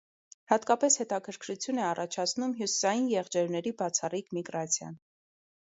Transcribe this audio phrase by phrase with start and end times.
[0.51, 4.99] Հատկապես հետաքրքրություն է առաջացնում հյուսիսային եղջերուների բացառիկ միգրացիան։